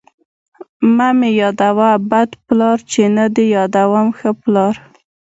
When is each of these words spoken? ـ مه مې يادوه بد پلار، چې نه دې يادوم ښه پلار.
ـ 0.47 0.95
مه 0.95 1.09
مې 1.17 1.29
يادوه 1.41 1.91
بد 2.09 2.29
پلار، 2.45 2.77
چې 2.91 3.01
نه 3.15 3.25
دې 3.35 3.45
يادوم 3.55 4.07
ښه 4.17 4.31
پلار. 4.41 4.75